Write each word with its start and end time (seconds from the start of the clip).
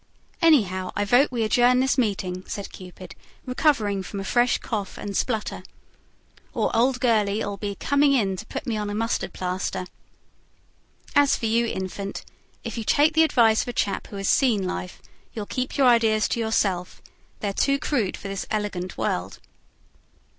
"Anyhow, 0.41 0.91
I 0.95 1.05
vote 1.05 1.29
we 1.31 1.43
adjourn 1.43 1.79
this 1.79 1.95
meeting," 1.95 2.43
said 2.47 2.71
Cupid, 2.71 3.13
recovering 3.45 4.01
from 4.01 4.19
a 4.19 4.23
fresh 4.23 4.57
cough 4.57 4.97
and 4.97 5.15
splutter. 5.15 5.61
"Or 6.55 6.75
old 6.75 6.99
Gurley'll 6.99 7.57
be 7.57 7.75
coming 7.75 8.13
in 8.13 8.35
to 8.37 8.45
put 8.47 8.65
me 8.65 8.77
on 8.77 8.89
a 8.89 8.95
mustard 8.95 9.31
plaster. 9.31 9.85
As 11.15 11.35
for 11.35 11.45
you, 11.45 11.67
Infant, 11.67 12.25
if 12.63 12.79
you 12.79 12.83
take 12.83 13.13
the 13.13 13.21
advice 13.23 13.61
of 13.61 13.67
a 13.67 13.73
chap 13.73 14.07
who 14.07 14.15
has 14.15 14.27
seen 14.27 14.65
life, 14.65 15.03
you'll 15.35 15.45
keep 15.45 15.77
your 15.77 15.85
ideas 15.85 16.27
to 16.29 16.39
yourself: 16.39 16.99
they're 17.39 17.53
too 17.53 17.77
crude 17.77 18.17
for 18.17 18.27
this 18.27 18.47
elegant 18.49 18.97
world." 18.97 19.37